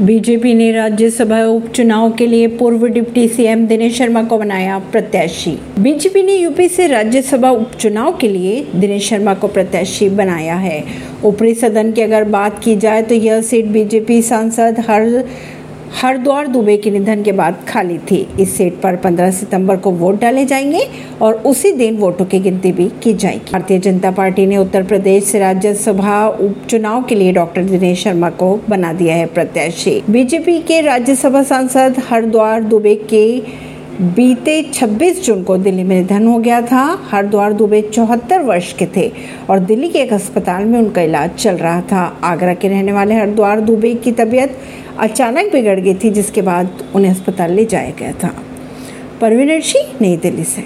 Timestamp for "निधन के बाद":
16.90-17.56